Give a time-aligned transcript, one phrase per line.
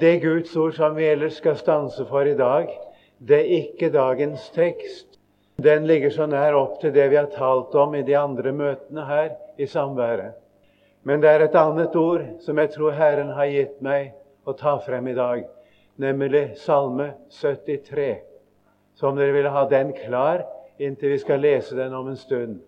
[0.00, 2.66] Det Guds ord som vi ellers skal stanse for i dag,
[3.18, 5.20] det er ikke dagens tekst.
[5.62, 9.04] Den ligger så nær opp til det vi har talt om i de andre møtene
[9.06, 10.34] her i samværet.
[11.06, 14.10] Men det er et annet ord som jeg tror Herren har gitt meg
[14.42, 15.46] å ta frem i dag,
[15.94, 18.18] nemlig Salme 73.
[18.98, 20.42] Så om dere ville ha den klar
[20.82, 22.58] inntil vi skal lese den om en stund.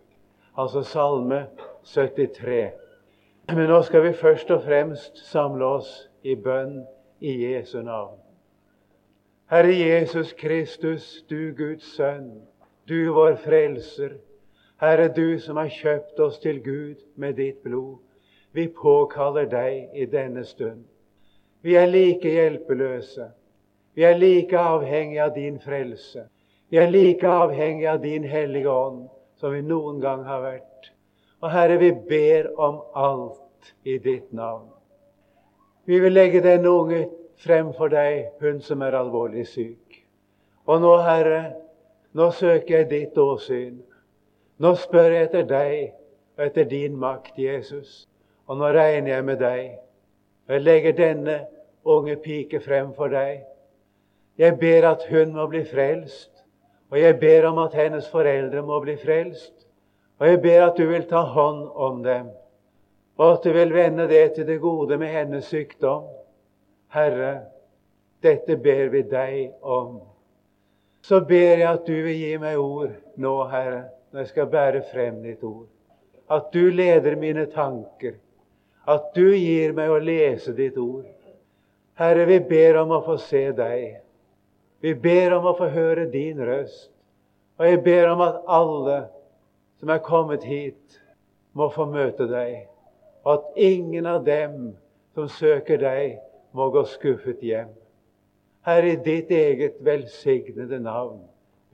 [0.55, 1.49] Altså Salme
[1.83, 2.69] 73.
[3.51, 6.85] Men nå skal vi først og fremst samle oss i bønn
[7.21, 8.19] i Jesu navn.
[9.47, 12.43] Herre Jesus Kristus, du Guds sønn,
[12.89, 14.17] du vår frelser.
[14.81, 17.99] Herre, du som har kjøpt oss til Gud med ditt blod.
[18.53, 20.85] Vi påkaller deg i denne stund.
[21.63, 23.31] Vi er like hjelpeløse.
[23.95, 26.27] Vi er like avhengige av din frelse.
[26.69, 29.07] Vi er like avhengige av din Hellige Ånd
[29.41, 30.93] som vi noen gang har vært.
[31.41, 34.76] Og Herre, vi ber om alt i ditt navn.
[35.87, 37.05] Vi vil legge denne unge
[37.39, 40.01] frem for deg, hun som er alvorlig syk.
[40.67, 41.43] Og nå, Herre,
[42.17, 43.77] nå søker jeg ditt åsyn.
[44.59, 45.77] Nå spør jeg etter deg
[46.37, 48.09] og etter din makt, Jesus.
[48.51, 49.77] Og nå regner jeg med deg.
[50.49, 51.37] Og jeg legger denne
[51.87, 53.45] unge pike frem for deg.
[54.43, 56.33] Jeg ber at hun må bli frelst.
[56.91, 59.55] Og jeg ber om at hennes foreldre må bli frelst.
[60.19, 62.35] Og jeg ber at du vil ta hånd om dem
[63.17, 66.05] og at du vil vende det til det gode med hennes sykdom.
[66.93, 67.47] Herre,
[68.23, 70.01] dette ber vi deg om.
[71.01, 74.85] Så ber jeg at du vil gi meg ord nå, Herre, når jeg skal bære
[74.93, 75.69] frem ditt ord.
[76.29, 78.19] At du leder mine tanker.
[78.87, 81.07] At du gir meg å lese ditt ord.
[81.97, 84.01] Herre, vi ber om å få se deg.
[84.85, 86.91] Vi ber om å få høre din røst.
[87.57, 88.99] Og jeg ber om at alle
[89.81, 91.01] som er kommet hit,
[91.57, 92.67] må få møte deg
[93.27, 94.77] at ingen av dem
[95.15, 96.19] som søker deg,
[96.57, 97.73] må gå skuffet hjem.
[98.67, 101.21] Herre, i ditt eget velsignede navn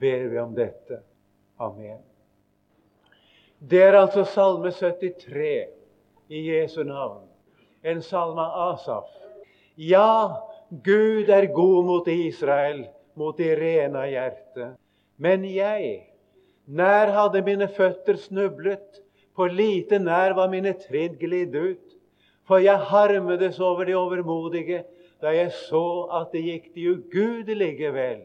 [0.01, 0.99] ber vi om dette.
[1.61, 2.01] Amen.
[3.59, 5.53] Det er altså Salme 73
[6.33, 7.23] i Jesu navn.
[7.83, 9.07] En salme av Asaf.
[9.75, 10.41] Ja,
[10.83, 12.85] Gud er god mot Israel,
[13.15, 14.69] mot de rene av hjerte.
[15.21, 15.93] Men jeg,
[16.65, 19.02] nær hadde mine føtter snublet,
[19.35, 21.95] på lite nær var mine trinn glidd ut.
[22.47, 24.83] For jeg harmedes over de overmodige
[25.23, 25.85] da jeg så
[26.19, 28.23] at det gikk de ugudelige vel.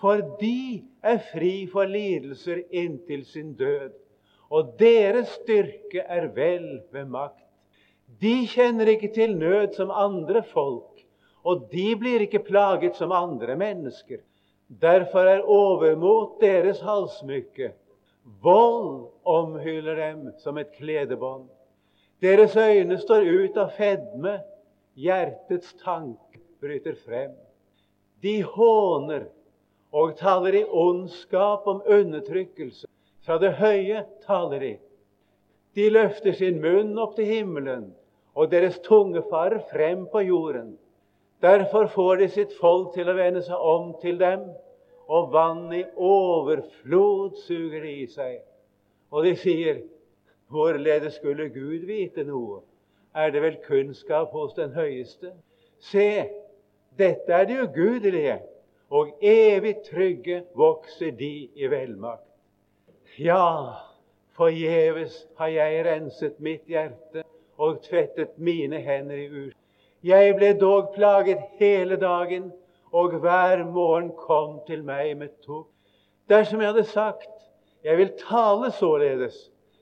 [0.00, 3.92] For de er fri for lidelser inntil sin død,
[4.52, 7.44] og deres styrke er vel ved makt.
[8.20, 11.02] De kjenner ikke til nød som andre folk,
[11.44, 14.22] og de blir ikke plaget som andre mennesker.
[14.68, 17.74] Derfor er overmot deres halssmykke
[18.42, 21.48] Vold omhyller dem som et kledebånd.
[22.22, 24.40] Deres øyne står ut av fedme.
[24.96, 27.34] Hjertets tank bryter frem.
[28.24, 29.28] De håner
[29.92, 32.88] og taler i ondskap om undertrykkelse.
[33.26, 34.72] Fra det høye taler de.
[35.76, 37.90] De løfter sin munn opp til himmelen,
[38.34, 40.76] og deres tunge farer frem på jorden.
[41.44, 44.46] Derfor får de sitt folk til å vende seg om til dem
[45.06, 48.40] og vann i overflod suger de i seg.
[49.10, 49.80] Og de sier,
[50.50, 52.60] hvorledes skulle Gud vite noe?
[53.14, 55.32] Er det vel kunnskap hos den høyeste?
[55.78, 56.26] Se,
[56.98, 58.40] dette er de ugudelige,
[58.90, 62.26] og evig trygge vokser de i velmakt.
[63.18, 63.72] Ja,
[64.36, 67.24] forgjeves har jeg renset mitt hjerte
[67.56, 69.52] og tvettet mine hender i ur.
[70.04, 72.50] Jeg ble dog plaget hele dagen
[72.92, 75.66] og hver morgen kom til meg med tog.
[76.28, 77.32] Dersom jeg hadde sagt
[77.86, 79.36] jeg vil tale således,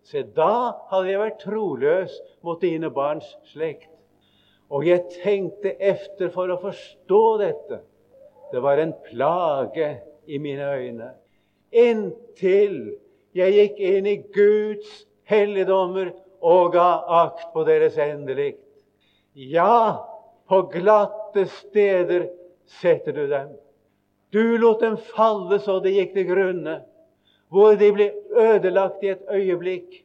[0.04, 3.88] se da hadde jeg vært troløs mot dine barns slekt.
[4.68, 7.80] Og jeg tenkte efter for å forstå dette.
[8.52, 9.88] Det var en plage
[10.28, 11.08] i mine øyne.
[11.72, 12.76] Inntil
[13.34, 16.12] jeg gikk inn i Guds helligdommer
[16.44, 16.88] og ga
[17.24, 18.60] akt på deres endelikt.
[19.34, 20.04] Ja,
[20.48, 22.28] på glatte steder
[22.66, 23.54] setter du dem.
[24.34, 26.80] Du lot dem falle så de gikk til grunne,
[27.54, 30.00] hvor de ble ødelagt i et øyeblikk.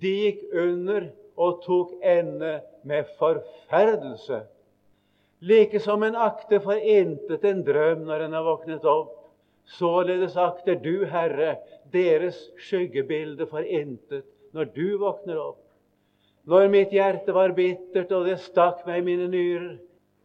[0.00, 4.40] De gikk under og tok ende med forferdelse.
[5.40, 9.14] Like som en akter for intet en drøm når en har våknet opp.
[9.76, 11.58] Således akter du, Herre,
[11.92, 14.24] deres skyggebilde for intet
[14.56, 15.60] når du våkner opp.
[16.48, 19.74] Når mitt hjerte var bittert og det stakk meg i mine nyrer,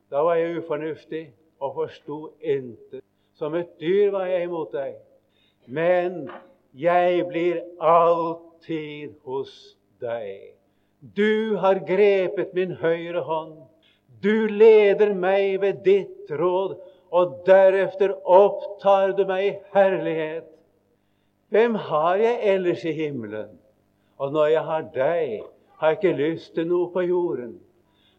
[0.07, 1.25] da var jeg ufornuftig
[1.63, 3.03] og forsto intet.
[3.39, 4.97] Som et dyr var jeg imot deg.
[5.65, 6.27] Men
[6.77, 9.53] jeg blir alltid hos
[10.03, 10.53] deg.
[11.15, 13.55] Du har grepet min høyre hånd.
[14.23, 16.77] Du leder meg ved ditt råd,
[17.13, 20.47] og deretter opptar du meg i herlighet.
[21.53, 23.51] Hvem har jeg ellers i himmelen?
[24.17, 25.43] Og når jeg har deg,
[25.77, 27.57] har jeg ikke lyst til noe på jorden.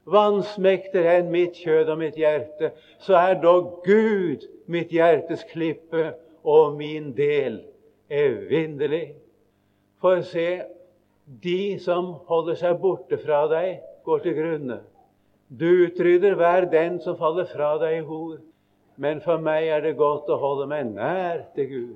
[0.05, 6.13] Vansmektigere enn mitt kjød og mitt hjerte, så er dog Gud mitt hjertes klippe
[6.45, 7.63] og min del
[8.13, 9.15] evinnelig.
[10.01, 10.63] For se,
[11.25, 14.81] de som holder seg borte fra deg, går til grunne.
[15.49, 18.37] Du utrydder hver den som faller fra deg i hor.
[18.97, 21.95] Men for meg er det godt å holde meg nær til Gud.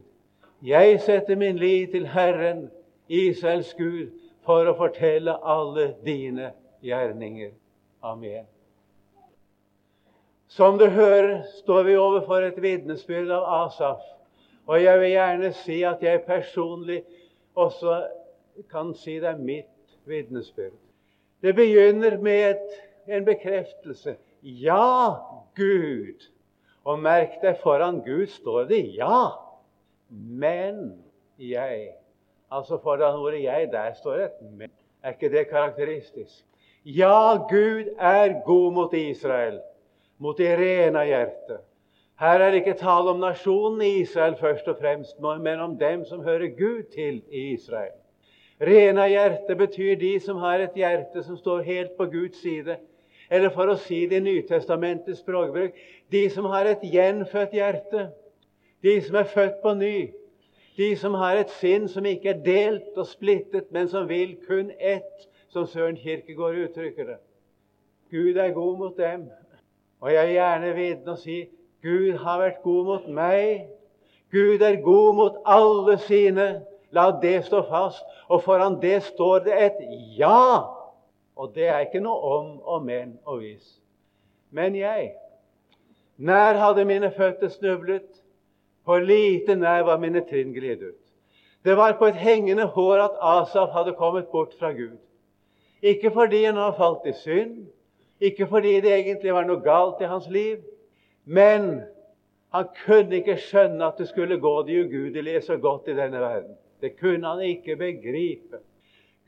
[0.65, 2.67] Jeg setter min lit til Herren,
[3.09, 4.11] Israels Gud,
[4.43, 6.51] for å fortelle alle dine
[6.83, 7.53] gjerninger.
[8.01, 8.47] Amen.
[10.49, 14.05] Som du hører, står vi overfor et vitnesbyrd av Asaf.
[14.69, 17.03] Og jeg vil gjerne si at jeg personlig
[17.59, 17.99] også
[18.71, 20.77] kan si det er mitt vitnesbyrd.
[21.43, 24.17] Det begynner med et, en bekreftelse.
[24.43, 25.15] Ja,
[25.57, 26.29] Gud.
[26.85, 29.37] Og merk deg, foran Gud står det 'ja'.
[30.11, 31.03] Men
[31.39, 31.93] jeg.
[32.51, 34.71] Altså foran ordet 'jeg' der står det et 'men'.
[35.03, 36.48] Er ikke det karakteristisk?
[36.85, 39.61] Ja, Gud er god mot Israel,
[40.19, 41.09] mot det rene hjertet.
[41.09, 41.63] hjerte.
[42.19, 46.23] Her er det ikke tale om nasjonen Israel først og fremst, men om dem som
[46.23, 47.95] hører Gud til i Israel.
[48.61, 52.77] Rene hjerte betyr de som har et hjerte som står helt på Guds side.
[53.31, 55.77] Eller for å si det i Nytestamentets språkbruk
[56.11, 58.09] de som har et gjenfødt hjerte.
[58.83, 60.11] De som er født på ny.
[60.77, 64.73] De som har et sinn som ikke er delt og splittet, men som vil kun
[64.79, 67.19] ett, som Søren Kirkegård uttrykker det.
[68.11, 69.31] Gud er god mot dem.
[70.01, 71.45] Og jeg er gjerne vitne og si
[71.83, 73.69] Gud har vært god mot meg.
[74.33, 76.49] Gud er god mot alle sine.
[76.93, 78.05] La det stå fast.
[78.29, 79.81] Og foran det står det et
[80.19, 80.65] ja.
[81.37, 83.79] Og det er ikke noe om og men og hvis.
[84.51, 85.13] Men jeg
[86.19, 88.09] Nær hadde mine føtter snublet,
[88.85, 91.05] for lite nær var mine trinn glidd ut.
[91.65, 94.99] Det var på et hengende hår at Asaf hadde kommet bort fra Gud.
[95.83, 97.67] Ikke fordi han har falt i synd,
[98.21, 100.63] ikke fordi det egentlig var noe galt i hans liv,
[101.25, 101.83] men
[102.55, 106.57] han kunne ikke skjønne at det skulle gå de ugudelige så godt i denne verden.
[106.81, 108.63] Det kunne han ikke begripe.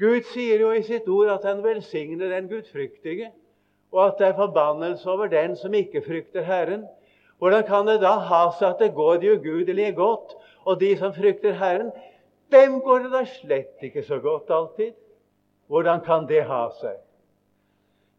[0.01, 3.31] Gud sier jo i sitt ord at han velsigner den gudfryktige,
[3.93, 6.87] og at det er forbannelse over den som ikke frykter Herren.
[7.39, 11.13] Hvordan kan det da ha seg at det går de ugudelige godt, og de som
[11.15, 11.93] frykter Herren,
[12.53, 14.97] dem går det da slett ikke så godt alltid?
[15.71, 16.97] Hvordan kan det ha seg?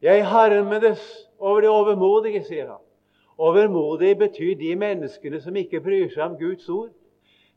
[0.01, 1.01] Jeg harmedes
[1.39, 2.83] over det overmodige, sier han.
[3.35, 6.93] Overmodige betyr de menneskene som ikke bryr seg om Guds ord.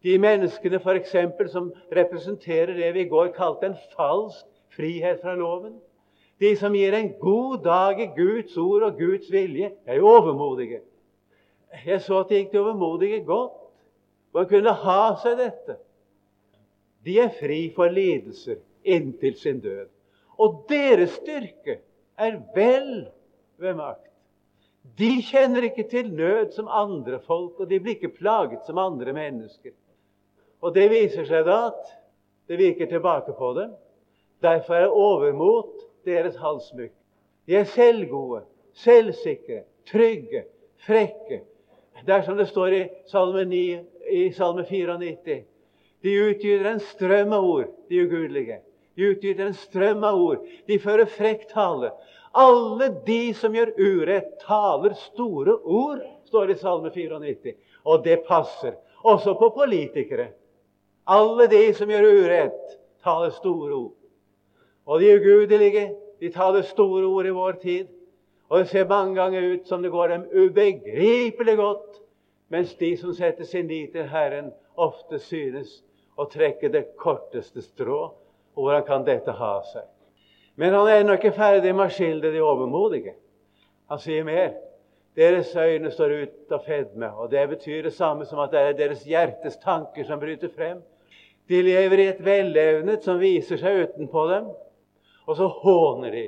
[0.02, 4.42] De menneskene for eksempel, som representerer det vi i går kalte en falsk
[4.74, 5.78] frihet fra loven.
[6.42, 10.82] De som gir en god dag i Guds ord og Guds vilje, er jo overmodige.
[11.86, 13.62] Jeg så at det gikk de overmodige godt.
[14.34, 15.78] Man kunne ha seg dette.
[17.06, 19.88] De er fri for lidelser inntil sin død.
[20.38, 21.78] Og deres styrke
[22.18, 23.06] er vel
[23.58, 24.10] ved makt.
[24.98, 29.12] De kjenner ikke til nød som andre folk, og de blir ikke plaget som andre
[29.12, 29.72] mennesker.
[30.60, 31.94] Og det viser seg da at
[32.48, 33.72] det virker tilbake på dem.
[34.44, 35.72] Derfor er overmot
[36.04, 36.96] deres halssmykke.
[37.46, 38.42] De er selvgode,
[38.72, 40.44] selvsikre, trygge,
[40.86, 41.40] frekke.
[42.06, 43.64] Det er som det står i Salme, 9,
[44.10, 45.44] i salme 94.
[46.04, 48.60] De utgjør en strøm av ord, de ugudelige.
[48.94, 50.44] De utgyter en strøm av ord.
[50.66, 51.90] De fører frekk tale.
[52.34, 57.54] Alle de som gjør urett, taler store ord, står det i Salme 94.
[57.84, 60.30] Og det passer også på politikere.
[61.06, 63.92] Alle de som gjør urett, taler store ord.
[64.86, 67.92] Og de ugudelige, de taler store ord i vår tid.
[68.48, 72.00] Og det ser mange ganger ut som det går dem ubegripelig godt,
[72.48, 75.80] mens de som setter sin lit til Herren, ofte synes
[76.18, 78.12] å trekke det korteste strå.
[78.54, 79.86] Og hvordan kan dette ha seg?
[80.56, 83.16] Men han er ennå ikke ferdig med å skildre de overmodige.
[83.90, 84.54] Han sier mer.
[85.14, 87.10] Deres øyne står ut av fedme.
[87.18, 90.80] Og det betyr det samme som at det er deres hjertes tanker som bryter frem.
[91.48, 94.48] De lever i et vellevnet som viser seg utenpå dem.
[95.26, 96.24] Og så håner de.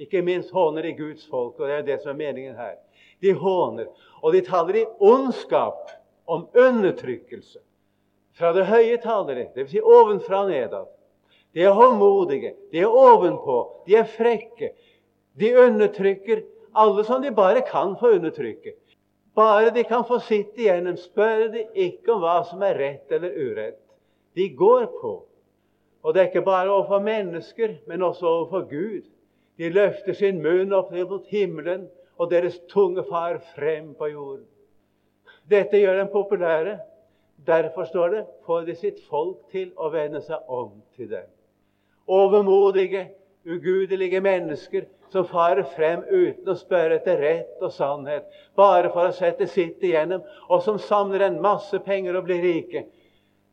[0.00, 2.78] Ikke minst håner de Guds folk, og det er det som er meningen her.
[3.20, 3.90] De håner,
[4.22, 5.90] og de taler i ondskap
[6.24, 7.60] om undertrykkelse.
[8.32, 9.74] Fra det høye taler de, dvs.
[9.74, 10.88] Si ovenfra og nedad.
[11.54, 14.72] De er håndmodige, de er ovenpå, de er frekke.
[15.40, 16.44] De undertrykker
[16.76, 18.74] alle som de bare kan få undertrykke.
[19.34, 23.34] Bare de kan få sitte igjennom, spør de ikke om hva som er rett eller
[23.34, 23.80] urett
[24.34, 25.24] de går på.
[26.02, 29.02] Og det er ikke bare overfor mennesker, men også overfor Gud.
[29.58, 34.46] De løfter sin munn opp ned mot himmelen og deres tunge far frem på jorden.
[35.50, 36.78] Dette gjør dem populære.
[37.46, 41.28] Derfor står det får de sitt folk til å vende seg om til dem.
[42.10, 43.06] Overmodige,
[43.46, 48.26] ugudelige mennesker som farer frem uten å spørre etter rett og sannhet,
[48.58, 52.84] bare for å sette sitt igjennom, og som samler en masse penger og blir rike.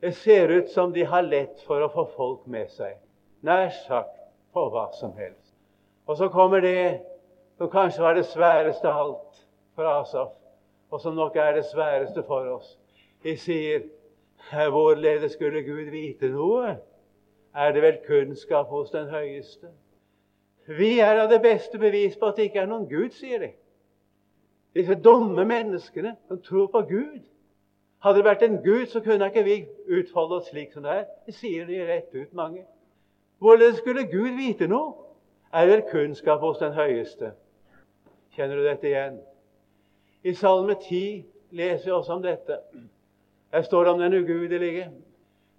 [0.02, 2.98] Det ser ut som de har lett for å få folk med seg.
[3.46, 4.18] Nær sagt
[4.54, 5.54] på hva som helst.
[6.08, 7.02] Og så kommer det
[7.58, 9.42] som kanskje var det sværeste av alt
[9.78, 10.36] for Asaf,
[10.94, 12.76] og som nok er det sværeste for oss.
[13.26, 13.88] De sier
[14.54, 16.78] hvorledes skulle Gud vite noe?
[17.58, 19.68] Er det vel kunnskap hos den høyeste?
[20.68, 23.50] Vi er av det beste bevis på at det ikke er noen Gud, sier de.
[24.78, 27.24] Disse dumme menneskene som tror på Gud.
[28.04, 29.56] Hadde det vært en Gud, så kunne ikke vi
[29.90, 31.08] utfolde oss slik som det er.
[31.26, 32.62] Det sier de rett ut, mange.
[33.42, 34.94] Hvordan skulle Gud vite noe?
[35.54, 37.32] Er vel kunnskap hos den høyeste.
[38.36, 39.18] Kjenner du dette igjen?
[40.24, 41.26] I Salme 10
[41.58, 42.60] leser vi også om dette.
[43.52, 44.92] Der står det om den ugudelige.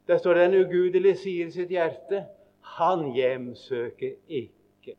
[0.09, 2.25] Der står det den ugudelige sier i sitt hjerte
[2.79, 4.95] han hjemsøker ikke.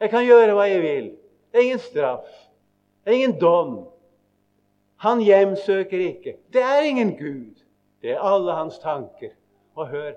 [0.00, 1.08] Jeg kan gjøre hva jeg vil.
[1.52, 2.28] Det er ingen straff.
[3.04, 3.74] Det er ingen dom.
[5.04, 6.36] Han hjemsøker ikke.
[6.52, 7.62] Det er ingen Gud.
[8.02, 9.32] Det er alle hans tanker.
[9.74, 10.12] Og hør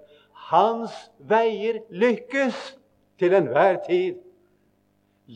[0.49, 2.77] hans veier lykkes
[3.19, 4.19] til enhver tid.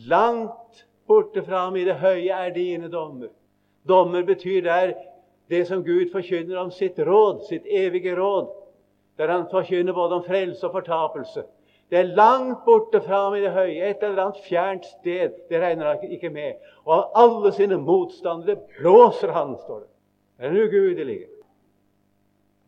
[0.08, 3.32] Langt borte fra ham i det høye er dine dommer.
[3.88, 4.92] Dommer betyr der
[5.48, 8.50] det som Gud forkynner om sitt råd, sitt evige råd.
[9.18, 11.42] Der han forkynner både om frelse og fortapelse.
[11.90, 15.30] Det er langt borte fra ham i det høye, et eller annet fjernt sted.
[15.48, 16.52] Det regner han ikke med.
[16.84, 19.88] Og av alle sine motstandere blåser han, står det.
[20.38, 21.26] Det er Den ugudelige.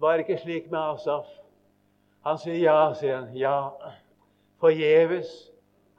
[0.00, 1.26] Var det ikke slik med Asaf.
[2.26, 3.36] Han sier ja, sier han.
[3.36, 3.70] Ja,
[4.60, 5.50] forgjeves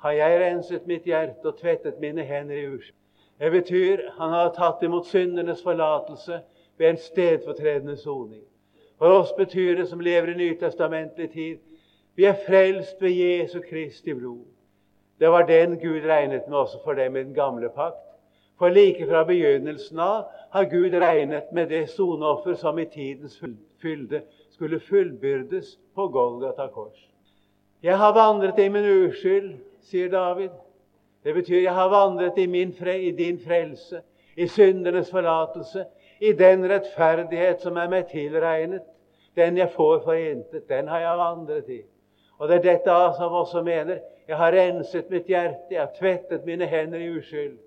[0.02, 2.98] har jeg renset mitt hjerte og tvettet mine hender i uskyld.
[3.42, 6.42] Det betyr han har tatt imot syndernes forlatelse
[6.78, 8.44] ved en stedfortredende soning.
[9.02, 11.58] For oss betyr det, som lever i nytestamentlig tid,
[12.16, 14.44] vi er frelst ved Jesu Kristi blod.
[15.20, 18.04] Det var den Gud regnet med også for dem i den gamle pakt.
[18.60, 23.40] For like fra begynnelsen av har Gud regnet med det soneoffer som i tidens
[23.82, 27.10] fylde skulle fullbyrdes på Golgata kors.
[27.84, 30.54] Jeg har vandret i min uskyld, sier David.
[31.24, 32.46] Det betyr jeg har vandret i,
[32.78, 34.02] fre, i din frelse,
[34.38, 35.86] i syndernes forlatelse,
[36.22, 38.86] i den rettferdighet som er meg tilregnet.
[39.36, 41.82] Den jeg får for intet, den har jeg vandret i.
[42.38, 44.02] Og det er dette Asaf også mener.
[44.28, 47.58] Jeg har renset mitt hjerte, jeg har tvettet mine hender i uskyld.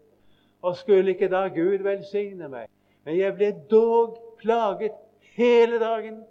[0.62, 2.68] Og skulle ikke da Gud velsigne meg?
[3.04, 4.94] Men jeg ble dog plaget
[5.37, 6.23] hele dagen,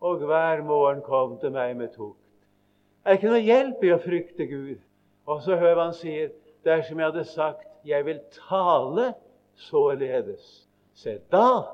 [0.00, 2.18] og hver morgen kom til meg med tukt.
[3.04, 4.80] Det ikke noe hjelp i å frykte Gud.
[5.28, 6.32] Og så hører han sier,
[6.64, 9.14] dersom jeg hadde sagt 'jeg vil tale
[9.54, 11.64] således', se, da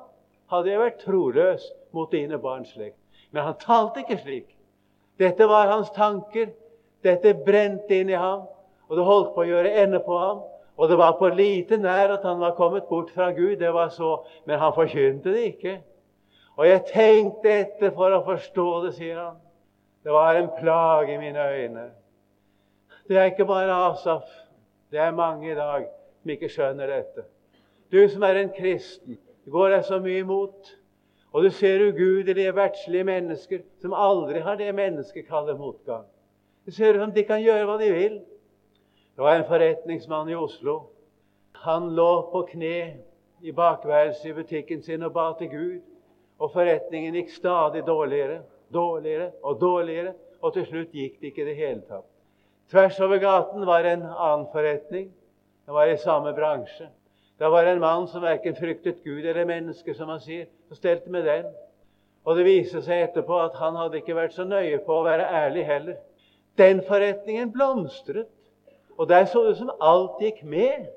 [0.50, 2.98] hadde jeg vært troløs mot dine barns slekt.
[3.30, 4.48] Men han talte ikke slik.
[5.20, 6.50] Dette var hans tanker.
[7.04, 8.42] Dette brente inn i ham,
[8.88, 10.42] og det holdt på å gjøre ende på ham.
[10.80, 13.56] Og det var på lite nær at han var kommet bort fra Gud.
[13.56, 15.80] det var så, Men han forkynte det ikke.
[16.56, 19.36] Og jeg tenkte etter for å forstå det, sier han.
[20.04, 21.90] Det var en plage i mine øyne.
[23.08, 24.24] Det er ikke bare Asaf.
[24.90, 25.86] Det er mange i dag
[26.20, 27.24] som ikke skjønner dette.
[27.90, 30.76] Du som er en kristen, det går deg så mye imot.
[31.30, 36.06] Og du ser ugudelige, verdslige mennesker som aldri har det mennesket kaller motgang.
[36.66, 38.16] Det ser ut som de kan gjøre hva de vil.
[39.14, 40.76] Det var en forretningsmann i Oslo.
[41.64, 42.76] Han lå på kne
[43.42, 45.80] i bakværelset i butikken sin og ba til Gud.
[46.40, 48.42] Og forretningen gikk stadig dårligere,
[48.72, 50.14] dårligere og dårligere.
[50.42, 52.06] Og til slutt gikk det ikke i det hele tatt.
[52.70, 55.10] Tvers over gaten var en annen forretning.
[55.66, 56.88] Den var i samme bransje.
[57.40, 61.08] Det var en mann som verken fryktet Gud eller mennesker, som han sier, og stelte
[61.10, 61.46] med den.
[62.28, 65.24] Og det viste seg etterpå at han hadde ikke vært så nøye på å være
[65.24, 65.96] ærlig heller.
[66.60, 68.28] Den forretningen blomstret,
[68.98, 70.90] og der så det som alt gikk med.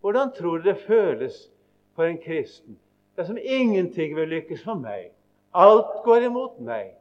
[0.00, 1.40] Hvordan tror du det føles
[1.96, 2.78] for en kristen?
[3.16, 5.10] Det er som ingenting vil lykkes for meg.
[5.50, 6.94] Alt går imot meg.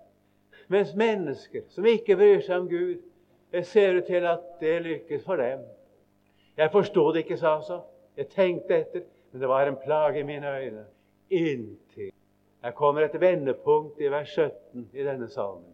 [0.74, 2.98] Mens mennesker som ikke bryr seg om Gud,
[3.54, 5.62] det ser ut til at det lykkes for dem.
[6.58, 7.86] Jeg forsto det ikke, sa han.
[8.20, 10.86] Jeg tenkte etter, men det var en plage i mine øyne.
[11.30, 12.12] Inntil
[12.64, 15.72] Jeg kommer et vendepunkt i vers 17 i denne salmen.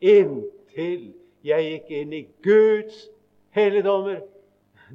[0.00, 1.08] Inntil
[1.42, 3.08] jeg gikk inn i Guds
[3.50, 4.20] helligdommer.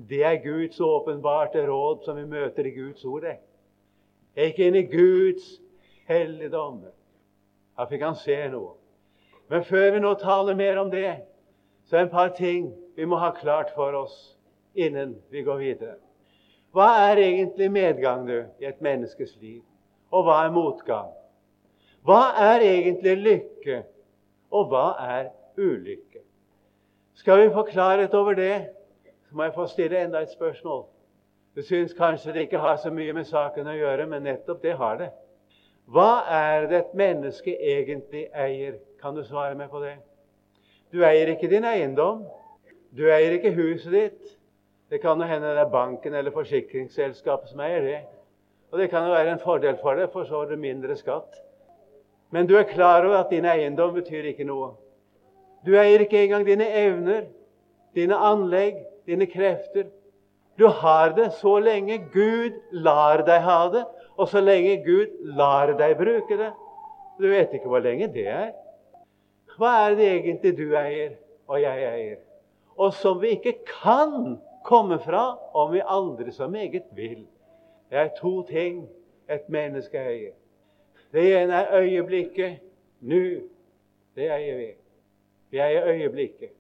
[0.10, 3.28] Det er Guds åpenbarte råd som vi møter i Guds ord.
[3.28, 5.50] Jeg gikk inn i Guds
[6.08, 6.96] helligdommer.
[7.76, 8.78] Da fikk han se noe.
[9.52, 11.18] Men før vi nå taler mer om det,
[11.84, 14.16] så er det et par ting vi må ha klart for oss
[14.74, 16.00] innen vi går videre.
[16.74, 19.62] Hva er egentlig medgang du, i et menneskes liv?
[20.12, 21.12] Og hva er motgang?
[22.04, 23.84] Hva er egentlig lykke,
[24.52, 26.24] og hva er ulykke?
[27.14, 28.56] Skal vi få klarhet over det,
[29.30, 30.86] så må jeg få stille enda et spørsmål.
[31.56, 34.74] Du syns kanskje det ikke har så mye med saken å gjøre, men nettopp det
[34.78, 35.12] har det.
[35.86, 38.80] Hva er det et menneske egentlig eier?
[39.02, 40.00] Kan du svare meg på det?
[40.90, 42.26] Du eier ikke din eiendom.
[42.98, 44.40] Du eier ikke huset ditt.
[44.94, 48.02] Det kan jo hende det er banken eller forsikringsselskapet som eier det.
[48.70, 51.40] Og det kan jo være en fordel for deg, for så har du mindre skatt.
[52.30, 54.76] Men du er klar over at din eiendom betyr ikke noe.
[55.66, 57.26] Du eier ikke engang dine evner,
[57.98, 59.90] dine anlegg, dine krefter.
[60.62, 63.84] Du har det så lenge Gud lar deg ha det,
[64.14, 66.54] og så lenge Gud lar deg bruke det.
[67.18, 68.54] Du vet ikke hvor lenge det er.
[69.58, 71.18] Hva er det egentlig du eier,
[71.50, 72.18] og jeg eier,
[72.78, 77.28] og som vi ikke kan komme fra om vi andre så meget vil?
[77.90, 78.88] Det er to ting
[79.30, 80.34] et menneske eier.
[81.14, 82.60] Det ene er øyeblikket
[83.02, 83.22] nå.
[84.16, 84.70] Det eier vi.
[85.50, 86.52] Vi eier øyeblikket.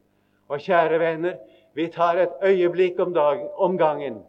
[0.47, 1.37] Og kjære venner,
[1.73, 4.21] vi tar et øyeblikk om, dag, om gangen.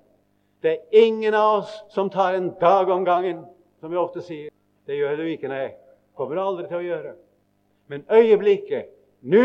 [0.62, 3.44] Det er ingen av oss som tar en dag om gangen,
[3.80, 4.50] som vi ofte sier.
[4.86, 5.74] Det gjør du ikke, nei.
[6.16, 7.12] Kommer du aldri til å gjøre.
[7.92, 8.88] Men øyeblikket,
[9.20, 9.44] nå,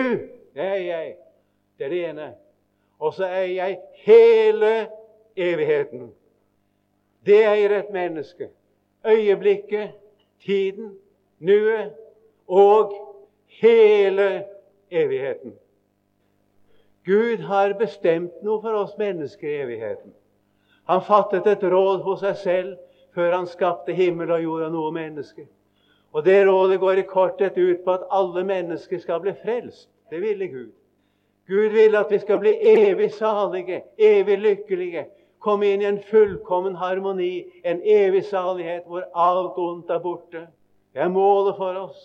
[0.55, 1.15] det er jeg.
[1.77, 2.29] Det er det ene.
[2.99, 4.87] Og så er jeg hele
[5.35, 6.11] evigheten.
[7.25, 8.49] Det eier et menneske.
[9.07, 9.91] Øyeblikket,
[10.43, 10.97] tiden,
[11.39, 11.93] nuet
[12.47, 12.93] og
[13.45, 14.45] hele
[14.91, 15.53] evigheten.
[17.05, 20.13] Gud har bestemt noe for oss mennesker i evigheten.
[20.89, 22.75] Han fattet et råd hos seg selv
[23.15, 25.47] før han skapte himmel og jord og noe menneske.
[26.13, 29.89] Og Det rådet går i korthet ut på at alle mennesker skal bli frelst.
[30.09, 30.71] Det ville Gud.
[31.49, 35.05] Gud vil at vi skal bli evig salige, evig lykkelige,
[35.41, 40.43] komme inn i en fullkommen harmoni, en evig salighet hvor alt ondt er borte.
[40.93, 42.01] Det er målet for oss.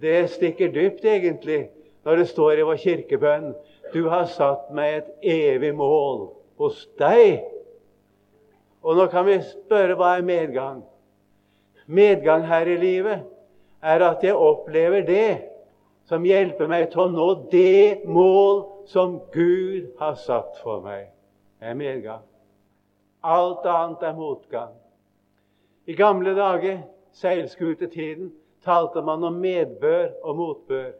[0.00, 1.68] Det stikker dypt, egentlig,
[2.04, 3.54] når det står i vår kirkebønn
[3.94, 6.26] Du har satt meg et evig mål
[6.58, 7.44] hos deg.
[8.82, 10.80] Og nå kan vi spørre hva er medgang?
[11.86, 13.22] Medgang her i livet
[13.82, 15.55] er at jeg opplever det
[16.06, 21.08] som hjelper meg til å nå det mål som Gud har satt for meg
[21.60, 22.22] Det er medgang.
[23.24, 24.74] Alt annet er motgang.
[25.88, 26.82] I gamle dager,
[27.16, 28.28] seilskutetiden,
[28.62, 30.92] talte man om medbør og motbør.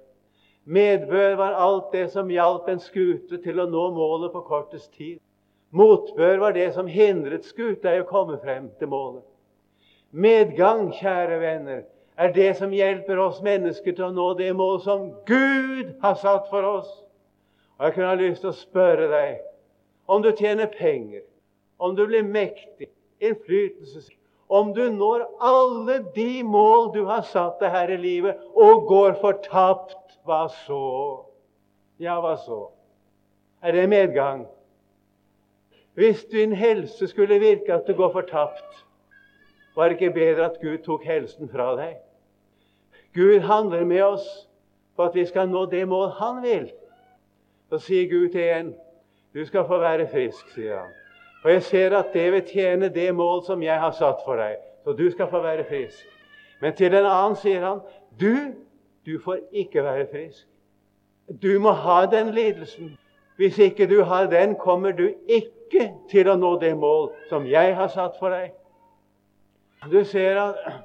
[0.65, 5.21] Medbør var alt det som hjalp en skute til å nå målet på kortest tid.
[5.71, 9.23] Motbør var det som hindret skuta i å komme frem til målet.
[10.11, 11.85] Medgang, kjære venner,
[12.17, 16.49] er det som hjelper oss mennesker til å nå det mål som Gud har satt
[16.51, 16.91] for oss.
[17.77, 19.43] Og Jeg kunne ha lyst til å spørre deg
[20.07, 21.25] om du tjener penger,
[21.79, 22.89] om du blir mektig,
[23.21, 28.87] innflytelsesrik, om du når alle de mål du har satt deg her i livet, og
[28.89, 31.27] går fortapt, hva så?
[31.99, 32.69] Ja, hva så?
[33.63, 34.47] Er det medgang?
[35.97, 38.85] Hvis din helse skulle virke at du går fortapt,
[39.77, 41.97] var det ikke bedre at Gud tok helsen fra deg?
[43.17, 44.27] Gud handler med oss
[44.97, 46.69] for at vi skal nå det mål Han vil.
[47.71, 48.75] Så sier Gud til en
[49.35, 50.93] du skal få være frisk, sier han.
[51.45, 54.57] Og jeg ser at det vil tjene det mål som jeg har satt for deg.
[54.85, 56.07] Så du skal få være frisk.
[56.61, 57.83] Men til en annen sier han,
[58.21, 58.55] du,
[59.07, 60.47] du får ikke være frisk.
[61.43, 62.97] Du må ha den lidelsen.
[63.37, 67.77] Hvis ikke du har den, kommer du ikke til å nå det mål som jeg
[67.77, 68.55] har satt for deg.
[69.93, 70.81] Du ser at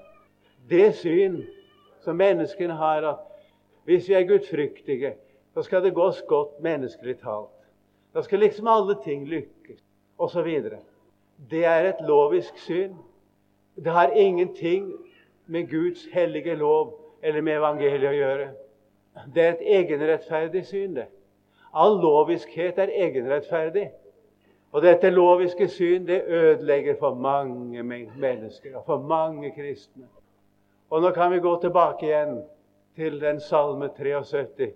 [0.69, 1.39] det syn
[2.01, 3.19] som menneskene har, at
[3.85, 5.13] hvis vi er gudfryktige,
[5.53, 7.57] så skal det gås godt menneskelig talt.
[8.13, 9.83] Da skal liksom alle ting lykkes,
[10.17, 10.49] osv.
[11.51, 12.95] Det er et lovisk syn.
[13.75, 14.93] Det har ingenting
[15.45, 18.51] med Guds hellige lov eller med evangeliet å gjøre.
[19.35, 20.95] Det er et egenrettferdig syn.
[20.95, 21.07] det.
[21.73, 23.89] All loviskhet er egenrettferdig.
[24.71, 30.07] Og dette loviske syn det ødelegger for mange mennesker og for mange kristne.
[30.91, 32.41] Og Nå kan vi gå tilbake igjen
[32.95, 34.73] til den salme 73,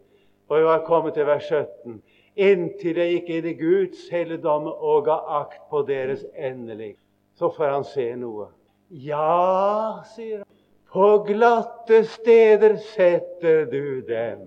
[0.47, 1.99] og vi har kommet til vers 17
[2.36, 6.95] inntil jeg gikk inn i Guds helligdom og ga akt på deres endelig.
[7.36, 8.49] Så får han se noe.
[8.89, 10.51] Ja, sier han,
[10.91, 14.45] på glatte steder setter du dem.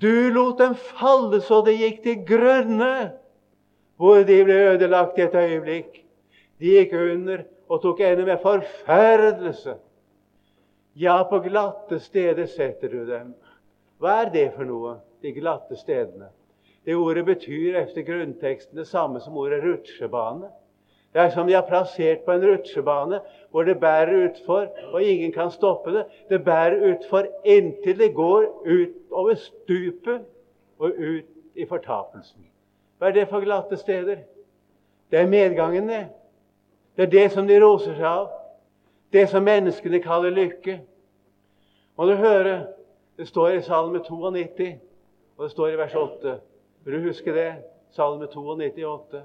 [0.00, 2.94] Du lot dem falle så det gikk til grønne,
[4.00, 6.00] hvor de ble ødelagt i et øyeblikk.
[6.60, 9.76] De gikk under og tok ende med forferdelse.
[10.96, 13.32] Ja, på glatte steder setter du dem.
[13.98, 14.92] Hva er det for noe,
[15.24, 16.28] de glatte stedene?
[16.86, 20.52] Det ordet betyr efter grunnteksten det samme som ordet rutsjebane.
[21.14, 23.18] Det er som de har plassert på en rutsjebane
[23.50, 26.04] hvor det bærer utfor, og ingen kan stoppe det.
[26.30, 30.22] Det bærer utfor inntil det går ut over stupet
[30.78, 32.46] og ut i fortapelsen.
[32.98, 34.22] Hva er det for glatte steder?
[35.10, 36.06] Det er medgangen, det.
[36.96, 38.43] Det er det som de roser seg av.
[39.14, 40.80] Det som menneskene kaller lykke.
[41.94, 42.54] Må du høre,
[43.14, 44.72] det står i Salme 92,
[45.36, 46.32] og det står i vers 8.
[46.82, 47.52] Vil du huske det?
[47.94, 49.20] Salme 92, 8.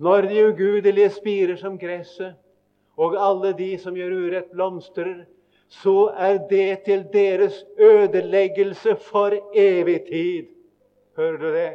[0.00, 2.38] Når de ugudelige spirer som gresset,
[2.96, 5.26] og alle de som gjør urett, blomstrer,
[5.68, 10.48] så er det til deres ødeleggelse for evig tid.
[11.20, 11.72] Hører du det?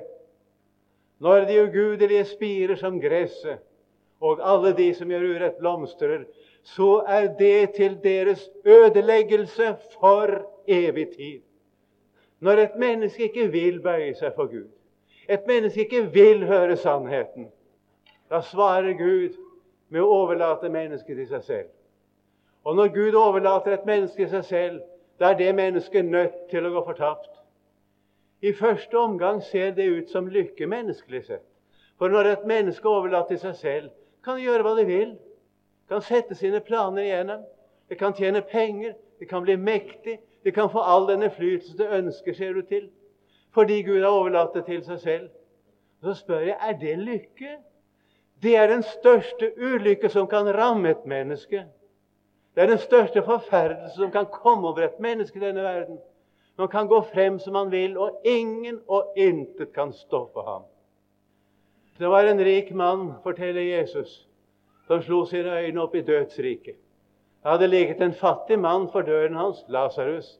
[1.19, 3.61] Når de ugudelige spirer som gresset,
[4.23, 6.25] og alle de som gjør urett, blomstrer,
[6.63, 11.41] så er det til deres ødeleggelse for evig tid.
[12.39, 14.69] Når et menneske ikke vil bøye seg for Gud,
[15.29, 17.51] et menneske ikke vil høre sannheten,
[18.29, 19.35] da svarer Gud
[19.89, 21.69] med å overlate mennesket til seg selv.
[22.63, 24.81] Og når Gud overlater et menneske til seg selv,
[25.19, 27.29] da er det mennesket nødt til å gå fortapt.
[28.41, 31.45] I første omgang ser det ut som lykke menneskelig sett.
[31.99, 33.91] For når et menneske overlater til seg selv,
[34.23, 35.13] kan det gjøre hva det vil.
[35.89, 37.43] Kan sette sine planer igjennom.
[37.89, 38.95] Det kan tjene penger.
[39.19, 40.19] Det kan bli mektig.
[40.43, 42.89] Det kan få all den innflytelse det ønsker, ser du til.
[43.53, 45.29] Fordi Gud har overlatt det til seg selv.
[46.03, 47.57] Så spør jeg er det lykke.
[48.43, 51.63] Det er den største ulykke som kan ramme et menneske.
[52.55, 55.99] Det er den største forferdelse som kan komme over et menneske i denne verden.
[56.57, 60.67] Man kan gå frem som man vil, og ingen og intet kan stoppe ham.
[61.97, 64.27] Det var en rik mann, forteller Jesus,
[64.87, 66.75] som slo sine øyne opp i dødsriket.
[67.43, 70.39] Det hadde ligget en fattig mann for døren hans, Lasarus.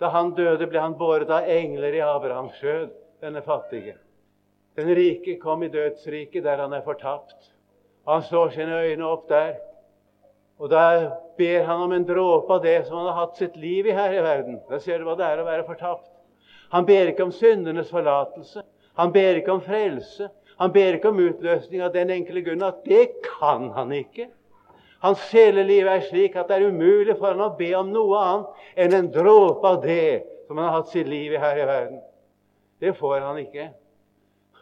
[0.00, 2.90] Da han døde, ble han båret av engler i Abrahams skjød,
[3.22, 3.96] denne fattige.
[4.76, 7.50] Den rike kom i dødsriket, der han er fortapt.
[8.08, 9.54] Han slår sine øyne opp der.
[10.58, 13.86] Og der ber han om en dråpe av det som han har hatt sitt liv
[13.86, 14.60] i her i verden.
[14.70, 16.10] Da ser du hva det er å være fortapt.
[16.74, 18.62] Han ber ikke om syndenes forlatelse.
[18.98, 20.28] Han ber ikke om frelse.
[20.58, 24.28] Han ber ikke om utløsning av den enkle grunn at det kan han ikke.
[25.04, 28.68] Hans sjeleliv er slik at det er umulig for han å be om noe annet
[28.84, 31.98] enn en dråpe av det som han har hatt sitt liv i her i verden.
[32.80, 33.68] Det får han ikke.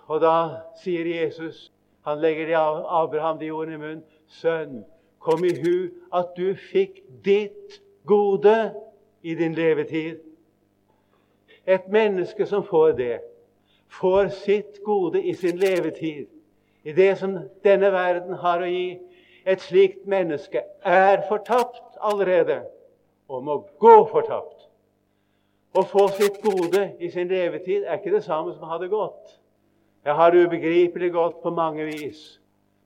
[0.09, 0.37] Og da
[0.83, 1.69] sier Jesus
[2.03, 4.01] Han legger de Abraham de ordene i munnen.
[4.27, 4.81] Sønn,
[5.23, 7.77] kom i hu at du fikk ditt
[8.11, 8.73] gode
[9.23, 10.19] i din levetid.
[11.63, 13.21] Et menneske som får det,
[14.01, 16.27] får sitt gode i sin levetid,
[16.83, 18.99] i det som denne verden har å gi.
[19.45, 22.61] Et slikt menneske er fortapt allerede
[23.29, 24.69] og må gå fortapt.
[25.75, 28.91] Å få sitt gode i sin levetid er ikke det samme som å ha det
[28.93, 29.39] godt.
[30.05, 32.21] Jeg har det ubegripelig godt på mange vis.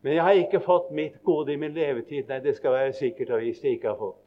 [0.04, 2.28] Men jeg har ikke fått mitt gode i min levetid.
[2.28, 4.20] Nei, det skal være sikkert og visst jeg ikke har fått.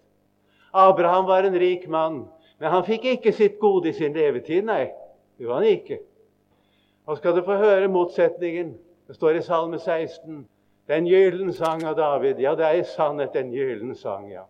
[0.76, 2.24] Abraham var en rik mann,
[2.60, 4.68] men han fikk ikke sitt gode i sin levetid.
[4.68, 4.90] Nei,
[5.40, 6.02] det var han ikke.
[7.10, 8.76] Og skal du få høre motsetningen.
[9.08, 10.44] Det står i Salme 16.
[10.90, 12.38] Den gyllen sang av David.
[12.38, 14.44] Ja, det er i sannhet en gyllen sang, ja.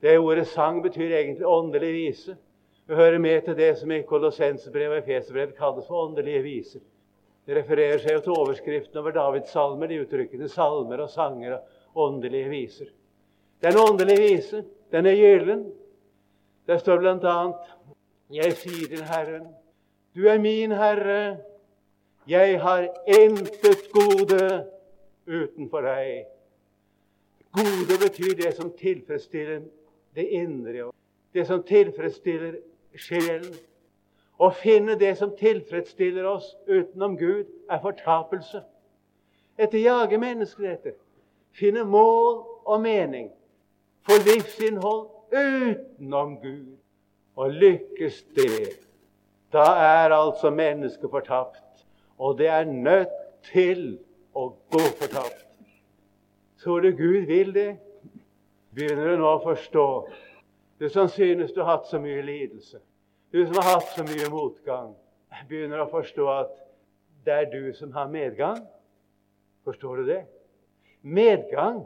[0.00, 2.36] Det ordet sang betyr egentlig åndelig vise.
[2.88, 6.80] Vi hører med til det som i Kolossensebrevet og Efeserbrevet kalles for åndelige viser.
[7.44, 12.02] Det refererer seg jo til overskriften over Davids salmer, de uttrykkene salmer og sanger og
[12.06, 12.88] åndelige viser.
[13.60, 15.68] Den åndelige vise, den er gyllen.
[16.66, 17.36] Der står bl.a.:
[18.32, 19.46] Jeg sier til Herren,
[20.16, 21.36] du er min Herre,
[22.30, 24.66] jeg har intet gode
[25.26, 26.26] utenfor deg.
[27.52, 29.64] Gode betyr det som tilfredsstiller
[30.14, 30.90] det indre,
[31.34, 32.60] det som tilfredsstiller
[32.94, 33.54] sjelen.
[34.40, 38.62] Å finne det som tilfredsstiller oss utenom Gud, er fortapelse.
[39.60, 40.94] Etter jage mennesker etter.
[41.52, 43.28] Finne mål og mening.
[44.06, 46.78] Få livsinnhold utenom Gud.
[47.36, 48.78] Og lykkes det,
[49.52, 51.69] da er altså mennesket fortapt.
[52.20, 53.12] Og det er nødt
[53.48, 53.94] til
[54.36, 55.46] å gå fortapt.
[56.60, 57.70] Tror du Gud vil det?
[58.76, 59.86] Begynner du nå å forstå,
[60.78, 62.78] du som synes du har hatt så mye lidelse?
[63.32, 64.92] Du som har hatt så mye motgang,
[65.48, 66.52] begynner å forstå at
[67.24, 68.60] det er du som har medgang.
[69.64, 70.20] Forstår du det?
[71.02, 71.82] Medgang,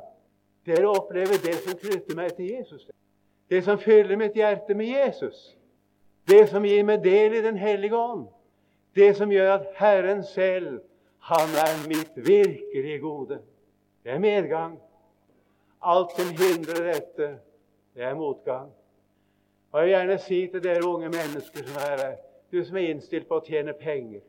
[0.66, 2.88] det er å oppleve det som knytter meg til Jesus.
[3.50, 5.52] Det som fyller mitt hjerte med Jesus.
[6.26, 8.26] Det som gir meg del i Den hellige ånd.
[8.94, 10.80] Det som gjør at Herren selv,
[11.18, 13.38] han er mitt virkelige gode.
[14.04, 14.78] Det er medgang.
[15.82, 17.38] Alt som hindrer dette,
[17.94, 18.70] det er motgang.
[19.72, 22.16] Og Jeg vil gjerne si til dere unge mennesker som er her,
[22.52, 24.20] du som er innstilt på å tjene penger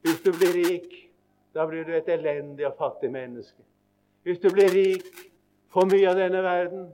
[0.00, 0.94] Hvis du blir rik,
[1.54, 3.62] da blir du et elendig og fattig menneske.
[4.22, 5.04] hvis du blir rik,
[5.72, 6.88] får mye av denne verden,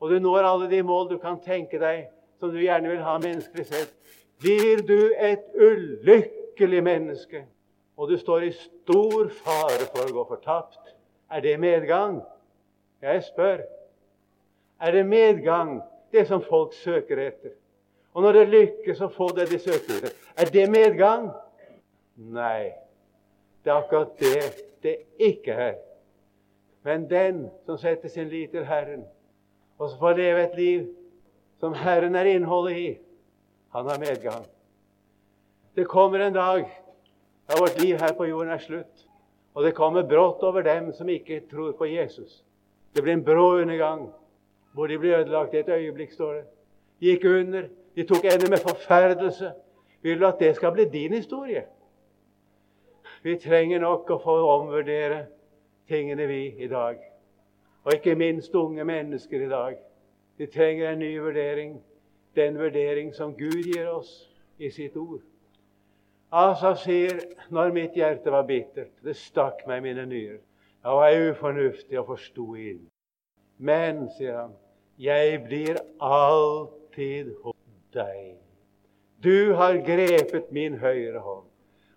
[0.00, 2.08] og du når alle de mål du kan tenke deg,
[2.40, 3.94] som du gjerne vil ha menneskelig sett,
[4.40, 7.44] blir du et ulykkelig menneske,
[7.96, 10.80] og du står i stor fare for å gå fortapt.
[11.32, 12.20] Er det medgang?
[13.02, 13.64] Jeg spør.
[14.80, 15.80] Er det medgang,
[16.12, 17.56] det som folk søker etter?
[18.16, 21.30] Og når det lykkes å få det de søker etter, er det medgang?
[22.16, 22.72] Nei.
[23.64, 24.44] Det er akkurat det
[24.84, 25.74] det ikke er.
[26.86, 29.02] Men den som setter sin lit til Herren,
[29.78, 30.84] og som får leve et liv
[31.60, 32.90] som Herren er innholdet i,
[33.76, 34.44] han har medgang.
[35.74, 36.82] Det kommer en dag
[37.48, 39.02] da vårt liv her på jorden er slutt.
[39.54, 42.42] Og det kommer brått over dem som ikke tror på Jesus.
[42.94, 44.06] Det blir en brå undergang
[44.72, 46.44] hvor de blir ødelagt i et øyeblikk, står det.
[47.00, 47.68] De gikk under.
[47.96, 49.52] De tok ende med forferdelse.
[50.02, 51.64] Vil du at det skal bli din historie?
[53.22, 55.26] Vi trenger nok å få omvurdere
[55.88, 56.96] tingene, vi, i dag.
[57.84, 59.76] Og ikke minst unge mennesker i dag.
[60.38, 61.76] De trenger en ny vurdering.
[62.36, 64.10] Den vurdering som Gud gir oss
[64.58, 65.22] i sitt ord.
[66.32, 67.20] Asaf sier,
[67.50, 70.42] når mitt hjerte var bittert, det stakk meg mine nyrer.
[70.84, 72.82] Da var jeg ufornuftig og forsto inn.
[73.58, 74.52] Men, sier han,
[74.98, 77.56] jeg blir alltid hos
[77.96, 78.36] deg.
[79.24, 81.46] Du har grepet min høyre hånd.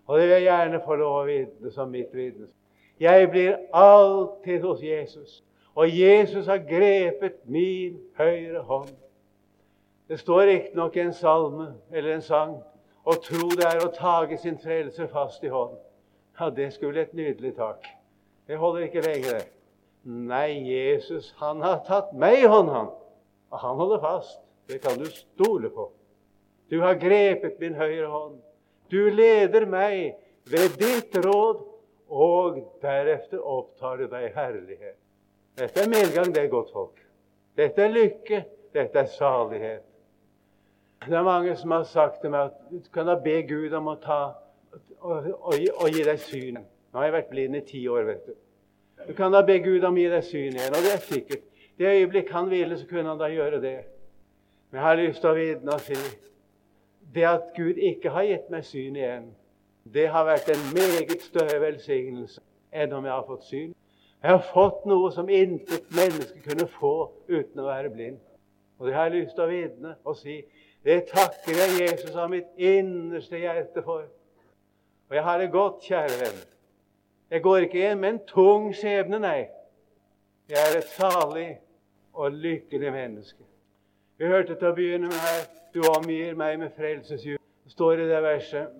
[0.06, 2.48] Og det vil jeg gjerne få lov å vitne som mitt vitne.
[3.00, 5.42] Jeg blir alltid hos Jesus.
[5.74, 8.90] Og Jesus har grepet min høyre hånd.
[10.10, 12.56] Det står riktignok i en salme eller en sang
[13.06, 15.76] å tro det er å tage sin frelse fast i hånd.
[16.34, 17.84] Ja, det skulle et nydelig tak.
[18.50, 19.44] Det holder ikke lenger.
[20.10, 22.88] Nei, Jesus, han har tatt meg i hånd, han.
[23.54, 24.40] Og han holder fast.
[24.66, 25.86] Det kan du stole på.
[26.74, 28.40] Du har grepet min høyre hånd.
[28.90, 30.16] Du leder meg
[30.50, 31.62] ved ditt råd,
[32.10, 34.98] og deretter opptar du deg herlighet.
[35.54, 36.98] Dette er medgang, det er godt folk.
[37.54, 38.42] Dette er lykke.
[38.74, 39.86] Dette er salighet.
[41.06, 43.88] Det er mange som har sagt til meg at du kan da be Gud om
[43.88, 44.20] å ta
[45.00, 46.58] og, og, og gi deg syn.
[46.60, 48.34] Nå har jeg vært blind i ti år, vet du.
[49.08, 50.76] Du kan da be Gud om å gi deg syn igjen.
[50.76, 51.46] Og det er sikkert.
[51.80, 53.78] Det øyeblikk han ville, så kunne han da gjøre det.
[54.70, 55.96] Men jeg har lyst til å vitne og si
[57.14, 59.30] det at Gud ikke har gitt meg syn igjen,
[59.90, 63.72] det har vært en meget større velsignelse enn om jeg har fått syn.
[64.20, 66.94] Jeg har fått noe som intet menneske kunne få
[67.32, 68.20] uten å være blind.
[68.78, 70.36] Og det har jeg lyst til å vitne og si.
[70.84, 74.06] Det takker jeg Jesus av mitt innerste hjerte for.
[75.10, 76.38] Og jeg har det godt, kjære venn.
[77.30, 79.48] Jeg går ikke igjen med en tung skjebne, nei.
[80.50, 81.50] Jeg er et salig
[82.12, 83.44] og lykkelig menneske.
[84.18, 87.38] Vi hørte til å begynne med her Du omgir meg med frelsesjul.
[87.38, 88.72] Det står i det verset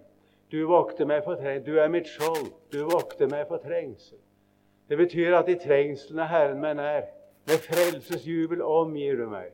[0.51, 1.67] Du vokter meg for trengsel.
[1.67, 2.51] Du er mitt skjold.
[2.73, 4.19] Du vokter meg for trengsel.
[4.89, 7.07] Det betyr at i trengselen er Herren meg nær.
[7.47, 9.53] Med frelsesjubel omgir du meg.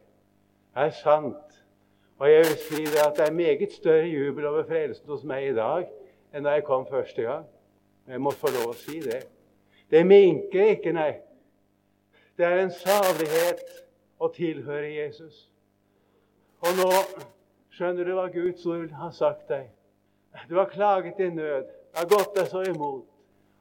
[0.73, 1.46] Det er sant.
[2.19, 5.51] Og jeg vil si det at det er meget større jubel over frelsen hos meg
[5.51, 5.89] i dag
[6.33, 7.45] enn da jeg kom første gang.
[8.09, 9.23] Jeg må få lov å si det.
[9.91, 11.13] Det minker ikke, nei.
[12.37, 13.63] Det er en salighet
[14.21, 15.47] å tilhøre Jesus.
[16.65, 16.91] Og nå
[17.77, 19.69] skjønner du hva Guds ord har sagt deg.
[20.49, 21.65] Du har klaget din nød,
[21.97, 23.07] Du har gått deg så imot,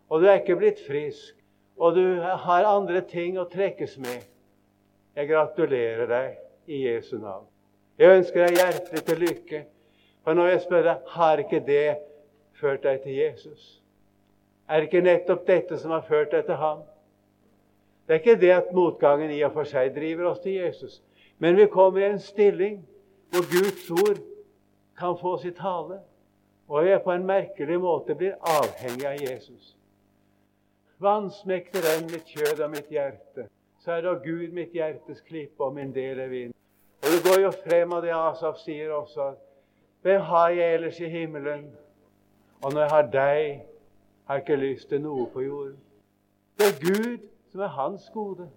[0.09, 1.37] og du er ikke blitt frisk,
[1.79, 4.25] og du har andre ting å trekkes med.
[5.15, 6.35] Jeg gratulerer deg
[6.67, 7.47] i Jesu navn.
[7.99, 9.61] Jeg ønsker deg hjertelig til lykke.
[10.25, 11.97] For når jeg spør deg, har ikke det
[12.59, 13.65] ført deg til Jesus?
[14.67, 16.81] Er det ikke nettopp dette som har ført deg til ham?
[18.07, 20.99] Det er ikke det at motgangen i og for seg driver oss til Jesus,
[21.37, 22.81] men vi kommer i en stilling
[23.33, 24.19] hvor Guds ord
[24.97, 25.99] kan få sitt tale.
[26.67, 29.75] Og jeg på en merkelig måte blir avhengig av Jesus.
[31.01, 33.47] Vansmekter enn mitt kjød og mitt hjerte,
[33.83, 36.55] så er da Gud mitt hjertes klippe og min del er vind.
[37.05, 39.35] Og det går jo frem av det Asaf sier også,
[40.01, 41.67] hvem har jeg ellers i himmelen?
[42.63, 43.59] Og når jeg har deg,
[44.25, 45.75] har jeg ikke lyst til noe på jorden.
[46.57, 48.49] Det er Gud som er hans gode.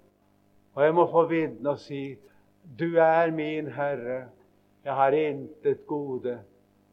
[0.75, 2.17] Og jeg må få vitne og si
[2.79, 4.29] du er min Herre.
[4.85, 6.39] Jeg har intet gode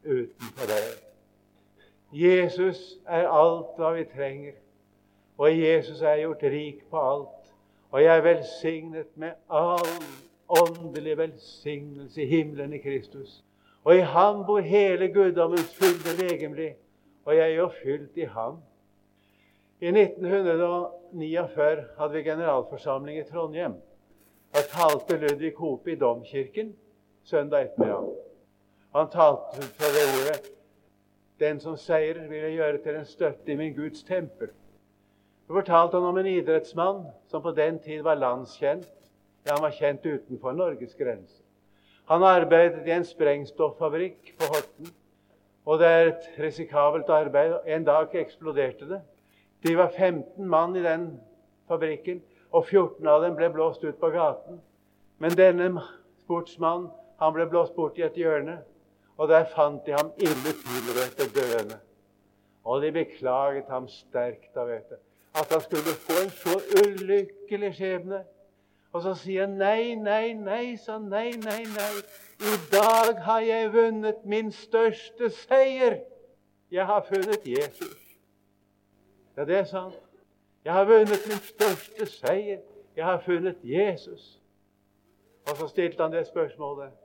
[0.04, 0.92] utenfor deg.
[2.12, 4.60] Jesus er alt hva vi trenger.
[5.38, 7.52] Og Jesus er gjort rik på alt.
[7.90, 9.88] Og jeg er velsignet med all
[10.48, 13.44] åndelig velsignelse i himmelen i Kristus.
[13.84, 16.74] Og i ham bor hele guddommens fylde legemlig,
[17.24, 18.56] og jeg er jo fylt i ham.
[19.80, 23.74] I 1949 hadde vi generalforsamling i Trondheim.
[24.54, 26.76] Da talte Ludvig Hope i domkirken
[27.24, 28.14] søndag ettermiddag.
[28.94, 30.52] Han talte fra det ordet
[31.40, 34.54] 'Den som seirer, vil jeg gjøre til en støtte i min Guds tempel'.
[35.46, 38.88] Så fortalte han om en idrettsmann som på den tid var landskjent.
[39.46, 41.42] Ja, han var kjent utenfor Norges grenser.
[42.06, 44.90] Han arbeidet i en sprengstoffabrikk på Horten.
[45.66, 47.54] Og det er et risikabelt arbeid.
[47.66, 49.00] En dag eksploderte det.
[49.62, 51.08] De var 15 mann i den
[51.68, 54.60] fabrikken, og 14 av dem ble blåst ut på gaten.
[55.18, 55.70] Men denne
[56.24, 56.90] sportsmannen
[57.22, 58.60] han ble blåst bort i et hjørne,
[59.16, 61.78] og der fant de ham ille tilrødt døende.
[62.66, 64.98] Og de beklaget ham sterkt da, vet du,
[65.38, 68.26] at han skulle få en så ulykkelig skjebne.
[68.96, 71.96] Og så sier han nei, nei, nei, sa nei, nei, nei.
[72.40, 75.98] I dag har jeg vunnet min største seier.
[76.72, 77.98] Jeg har funnet Jesus.
[79.36, 80.00] Ja, det er sant.
[80.64, 82.64] Jeg har vunnet min største seier.
[82.96, 84.40] Jeg har funnet Jesus.
[85.50, 86.96] Og så stilte han det spørsmålet.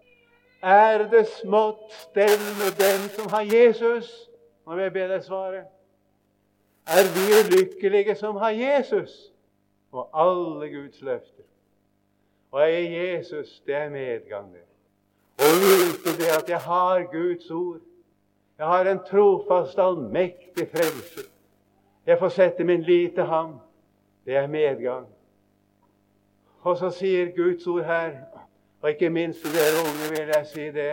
[0.64, 4.30] Er det smått stell med den som har Jesus?
[4.64, 5.68] Nå vil jeg be deg svare.
[6.88, 9.34] Er vi ulykkelige som har Jesus
[9.92, 11.51] og alle Guds løfter?
[12.52, 14.66] Og jeg er Jesus, det er medgang, det.
[15.38, 15.52] Og
[15.86, 17.80] uten det at jeg har Guds ord.
[18.58, 21.30] Jeg har en trofast, allmektig frelse.
[22.06, 23.60] Jeg får sette min lit til ham.
[24.26, 25.08] Det er medgang.
[26.62, 28.12] Og så sier Guds ord her,
[28.82, 30.92] og ikke minst til dere unge vil jeg si det,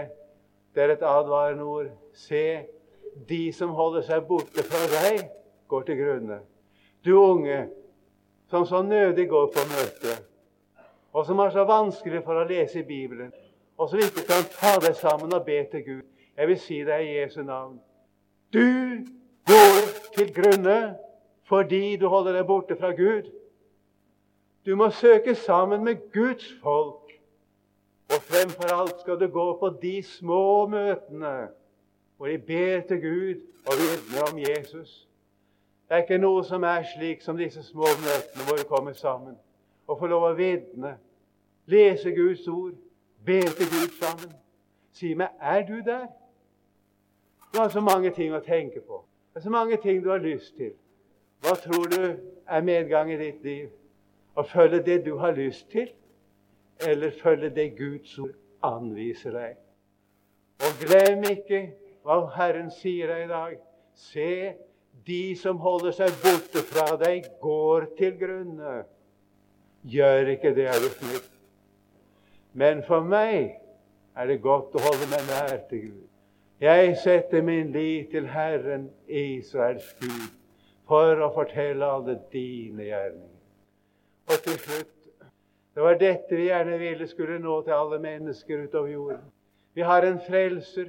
[0.75, 1.91] det er et advarende ord.
[2.15, 2.61] Se,
[3.29, 5.29] de som holder seg borte fra deg,
[5.69, 6.39] går til grunne.
[7.05, 7.67] Du unge,
[8.49, 10.17] som så nødig går på møte,
[11.13, 13.33] og som har så vanskelig for å lese Bibelen,
[13.79, 16.07] og som ikke kan ta deg sammen og be til Gud.
[16.37, 17.79] Jeg vil si deg i Jesu navn.
[18.53, 19.05] Du
[19.49, 20.79] går til grunne
[21.49, 23.31] fordi du holder deg borte fra Gud.
[24.67, 27.09] Du må søke sammen med Guds folk.
[28.09, 31.49] Og fremfor alt skal du gå på de små møtene
[32.17, 35.09] hvor de ber til Gud og vitner om Jesus.
[35.89, 39.37] Det er ikke noe som er slik som disse små møtene hvor vi kommer sammen
[39.89, 40.97] og få lov å vitne,
[41.67, 42.77] lese Guds ord,
[43.25, 44.35] be til Gud sammen.
[44.93, 46.07] Si meg, er du der?
[47.53, 49.01] Du har så mange ting å tenke på.
[49.33, 50.75] Det er så mange ting du har lyst til.
[51.41, 52.03] Hva tror du
[52.47, 53.69] er medgang i ditt liv?
[54.37, 55.89] Å følge det du har lyst til,
[56.87, 59.57] eller følge det Guds ord anviser deg?
[60.67, 61.63] Og glem ikke
[62.07, 63.57] hva Herren sier deg i dag.
[63.99, 64.31] Se,
[65.07, 68.83] de som holder seg borte fra deg, går til grunne.
[69.83, 71.23] Gjør ikke det, er du snill.
[72.53, 73.59] Men for meg
[74.17, 76.05] er det godt å holde meg nær til Gud.
[76.61, 80.25] Jeg setter min lit til Herren Israels Gud
[80.91, 83.35] for å fortelle alle dine gjerninger.
[84.29, 84.95] Og til slutt
[85.79, 89.21] Det var dette vi gjerne ville skulle nå til alle mennesker utover jorden.
[89.79, 90.89] Vi har en frelser.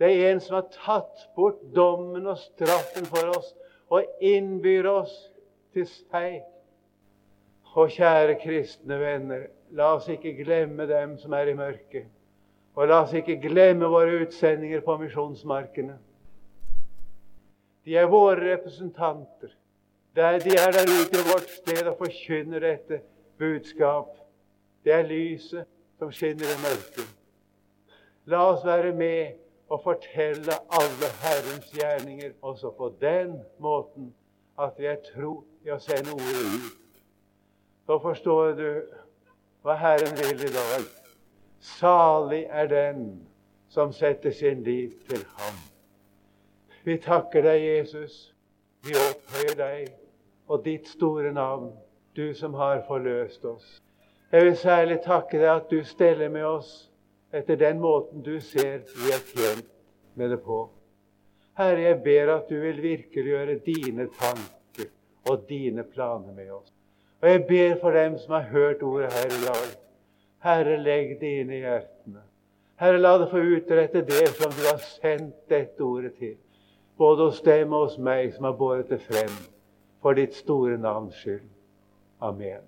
[0.00, 3.50] Det er en som har tatt bort dommen og straffen for oss
[3.92, 5.12] og innbyr oss
[5.76, 6.40] til seg.
[7.74, 12.08] Og kjære kristne venner, la oss ikke glemme dem som er i mørket.
[12.74, 15.98] Og la oss ikke glemme våre utsendinger på misjonsmarkene.
[17.84, 19.52] De er våre representanter.
[20.14, 23.00] De er der ute i vårt sted og forkynner dette
[23.38, 24.16] budskap.
[24.84, 25.66] Det er lyset
[25.98, 27.06] som skinner i mørket.
[28.26, 34.14] La oss være med og fortelle alle Herrens gjerninger også på den måten
[34.58, 36.87] at vi er tro i å sende ordet ut.
[37.88, 38.72] Så forstår du
[39.64, 40.82] hva Herren vil i dag.
[41.64, 43.00] Salig er den
[43.72, 45.56] som setter sin liv til ham.
[46.84, 48.18] Vi takker deg, Jesus.
[48.84, 49.88] Vi opphøyer deg
[50.52, 51.72] og ditt store navn,
[52.12, 53.80] du som har forløst oss.
[54.32, 56.90] Jeg vil særlig takke deg at du steller med oss
[57.32, 59.76] etter den måten du ser vi er tjent
[60.12, 60.66] med det på.
[61.56, 64.92] Herre, jeg ber at du vil virkeliggjøre dine tanker
[65.24, 66.74] og dine planer med oss.
[67.22, 69.70] Og jeg ber for dem som har hørt ordet her i dag.
[70.38, 72.22] Herre, legg det inn i hjertene.
[72.78, 76.36] Herre, la det få utrette det som du har sendt dette ordet til.
[76.98, 79.34] Både hos dem og hos meg som har båret det frem.
[80.02, 81.48] For ditt store navns skyld.
[82.22, 82.62] Amen.